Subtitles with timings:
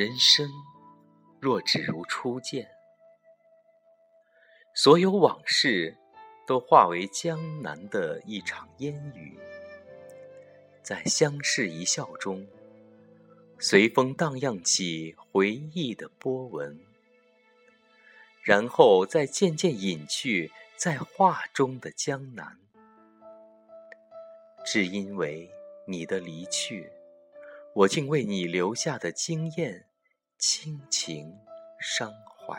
[0.00, 0.50] 人生
[1.38, 2.66] 若只如初见，
[4.72, 5.94] 所有往事
[6.46, 9.38] 都化为江南的一场烟雨，
[10.82, 12.48] 在相视一笑中，
[13.58, 16.80] 随风荡漾起回忆的波纹，
[18.42, 22.58] 然后再渐渐隐去在画中的江南。
[24.64, 25.50] 只因为
[25.86, 26.90] 你的离去，
[27.74, 29.84] 我竟为你留下的经验
[30.42, 31.38] 亲情
[31.78, 32.58] 伤怀。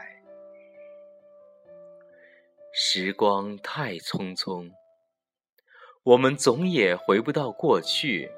[2.72, 4.72] 时光太匆匆，
[6.04, 8.32] 我们总也回不到过去。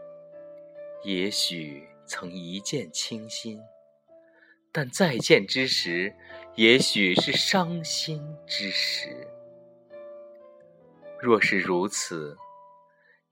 [1.03, 3.61] 也许曾一见倾心，
[4.71, 6.15] 但再见之时，
[6.55, 9.27] 也许是伤心之时。
[11.19, 12.37] 若是如此，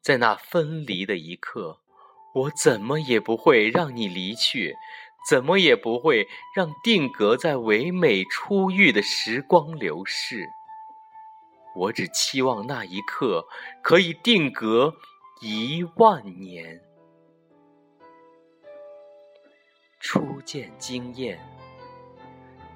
[0.02, 1.80] 在那分离的一刻，
[2.36, 4.76] 我怎么也不会让你离去，
[5.30, 10.50] 怎么也不会让定格在唯美初遇的时光流逝。
[11.76, 13.48] 我只期望那一刻
[13.82, 14.94] 可以定格
[15.42, 16.82] 一万年。
[20.00, 21.40] 初见惊艳，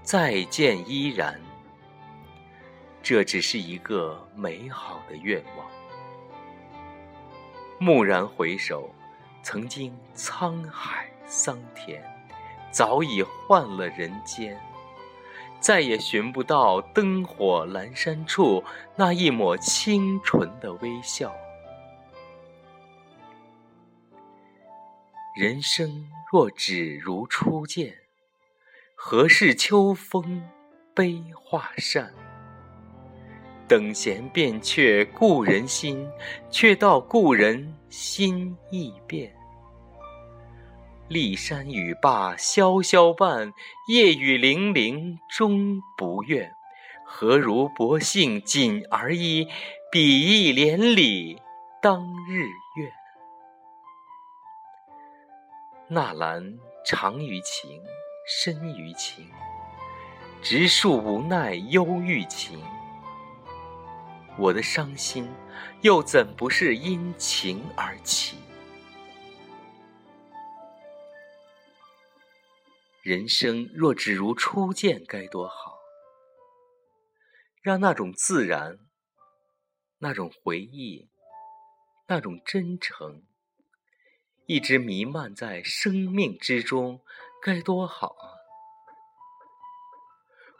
[0.03, 1.41] 再见依然。
[3.01, 5.67] 这只是一个美好的愿望。
[7.79, 8.89] 蓦然回首，
[9.43, 12.01] 曾经沧海桑田，
[12.75, 14.59] 早已换了人间，
[15.61, 18.61] 再也寻不到灯火阑珊处
[18.97, 21.33] 那一抹清纯的微笑。
[25.37, 27.95] 人生若只如初见，
[28.93, 30.43] 何事秋风
[30.93, 32.13] 悲画扇？
[33.69, 36.05] 等闲变却故人心，
[36.49, 39.33] 却道故人心易变。
[41.07, 43.53] 骊山语罢萧萧伴，
[43.87, 46.51] 夜雨霖铃终不怨。
[47.05, 49.47] 何如薄幸锦儿衣，
[49.91, 51.39] 比翼连理
[51.79, 52.91] 当日愿。
[55.87, 57.79] 纳兰长于情，
[58.27, 59.29] 深于情，
[60.41, 62.59] 直树无奈忧郁情。
[64.39, 65.29] 我的伤心，
[65.81, 68.37] 又怎不是因情而起？
[73.05, 75.77] 人生若只如初见，该多好！
[77.61, 78.79] 让那种自然，
[79.99, 81.07] 那种回忆，
[82.07, 83.21] 那种真诚，
[84.47, 86.99] 一直弥漫在生命之中，
[87.43, 88.25] 该多好啊！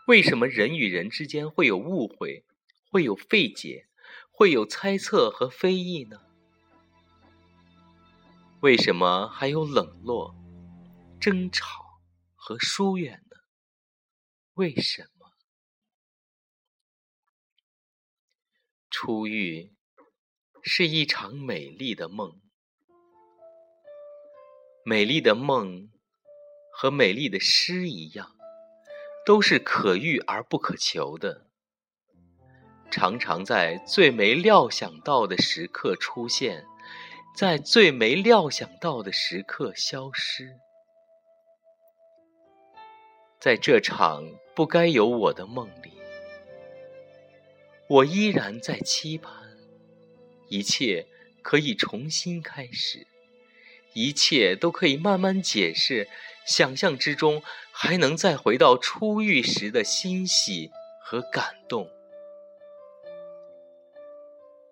[0.06, 2.46] 为什么人与人之间会有误会？
[2.92, 3.88] 会有费解，
[4.30, 6.22] 会有猜测和非议呢？
[8.60, 10.36] 为什么还有冷落、
[11.20, 11.85] 争吵
[12.48, 13.38] 和疏远呢？
[14.54, 15.32] 为什么？
[18.92, 19.74] 初遇
[20.62, 22.40] 是一场美丽的梦，
[24.86, 25.90] 美丽的梦
[26.72, 28.36] 和美丽的诗一样，
[29.26, 31.48] 都是可遇而不可求的。
[32.92, 36.64] 常常在最没料想到的时刻出现，
[37.36, 40.60] 在最没料想到的时刻消失。
[43.40, 45.92] 在这场不该有我的梦里，
[47.88, 49.32] 我依然在期盼，
[50.48, 51.06] 一切
[51.44, 53.06] 可以重新开始，
[53.94, 56.08] 一切都可以慢慢解释，
[56.46, 61.90] 想象之中还能再回到初遇时的欣喜和感动。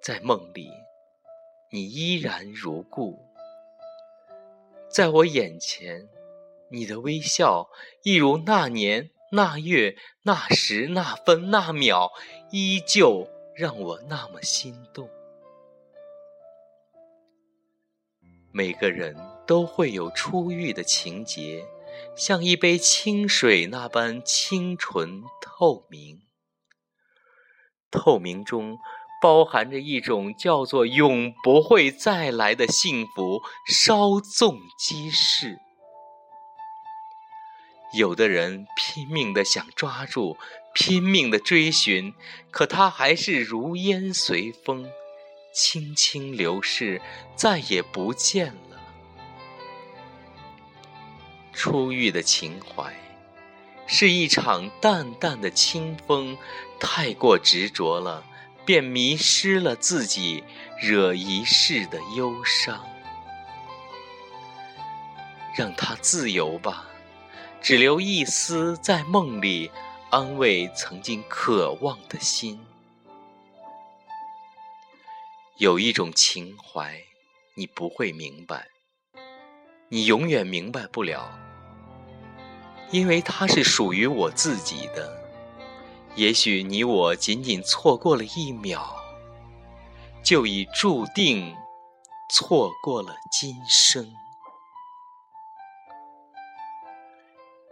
[0.02, 0.72] 在梦里，
[1.70, 3.20] 你依然如故；
[4.90, 6.10] 在我眼前，
[6.74, 7.70] 你的微笑
[8.04, 12.12] 一如那年那月那时那分那秒，
[12.52, 15.08] 依旧让我那么心动。
[18.52, 19.16] 每个人
[19.46, 21.64] 都会有初遇的情节，
[22.16, 26.24] 像一杯清水那般清纯透明，
[27.92, 28.80] 透明中。
[29.22, 35.60] 包含着一种叫做永不会再来的幸福，稍纵即逝。
[37.94, 40.38] 有的人拼命的想抓住，
[40.74, 42.14] 拼命的追寻，
[42.52, 44.90] 可它还是如烟随风，
[45.54, 47.02] 轻轻流逝，
[47.36, 48.80] 再也不见了。
[51.54, 52.94] 初遇的情怀，
[53.86, 56.36] 是一场淡淡的清风，
[56.80, 58.26] 太过执着了。
[58.66, 60.42] 便迷失了自己，
[60.80, 62.82] 惹一世的忧伤。
[65.54, 66.88] 让它自由吧，
[67.64, 69.72] 只留一丝在梦里
[70.10, 72.60] 安慰曾经渴望的心。
[75.56, 77.02] 有一种情怀，
[77.56, 78.68] 你不会明白，
[79.88, 81.32] 你永远明白不了，
[82.92, 85.18] 因为它是属于我自己的。
[86.16, 88.94] 也许你我仅仅错过了一秒，
[90.22, 91.56] 就已注定
[92.30, 94.14] 错过了今生。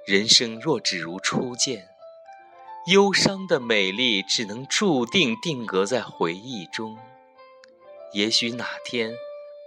[0.05, 1.87] 人生若只如初见，
[2.87, 6.97] 忧伤的美丽只能注定定格在回忆中。
[8.11, 9.13] 也许哪天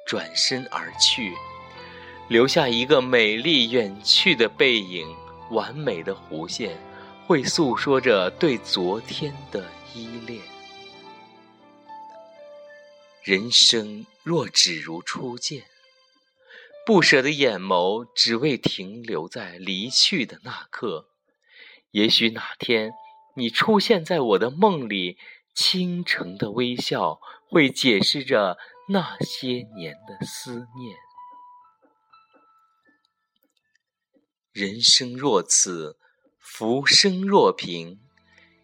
[0.05, 1.33] 转身而去，
[2.27, 5.07] 留下一个美丽远去的背影，
[5.51, 6.77] 完美的弧线，
[7.29, 9.65] 会诉说着对昨天的
[9.95, 10.41] 依恋。
[13.23, 15.63] 人生若只如初见。
[16.87, 21.09] 不舍的眼眸，只为停留在离去的那刻。
[21.93, 22.93] 也许哪天，
[23.37, 25.17] 你出现在我的梦里，
[25.55, 28.59] 倾城的微笑，会解释着
[28.89, 30.97] 那些年的思念。
[34.53, 35.99] 人生若此，
[36.39, 37.99] 浮生若萍，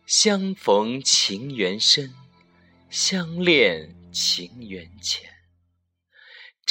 [0.05, 2.15] 相逢情缘深，
[2.91, 5.40] 相恋情缘浅。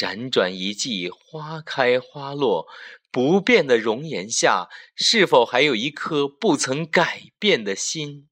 [0.00, 2.66] 辗转一季，花开花落，
[3.10, 8.30] 不变的容颜下，是否还有一颗不曾改变的心？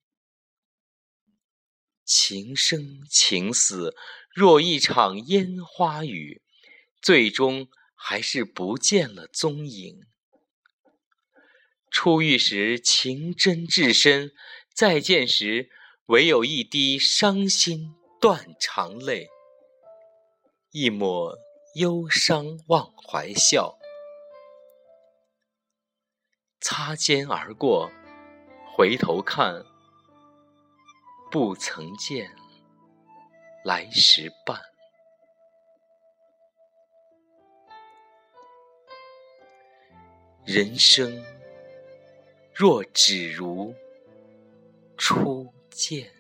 [2.07, 3.95] 情生情死，
[4.35, 6.41] 若一场烟花雨，
[7.03, 10.07] 最终还是不见了踪影。
[11.91, 14.33] 初遇时情真至深，
[14.75, 15.69] 再见时
[16.07, 19.29] 唯有一滴伤心断肠泪，
[20.71, 21.37] 一抹。
[21.75, 23.79] 忧伤忘怀笑，
[26.61, 27.91] 擦肩而过，
[28.75, 29.65] 回头看，
[31.31, 32.35] 不曾见
[33.65, 34.61] 来时伴。
[40.45, 41.25] 人生
[42.55, 43.75] 若只如
[44.97, 46.18] 初见。